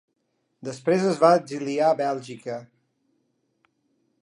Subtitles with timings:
[0.67, 2.57] Després es va exiliar a Bèlgica.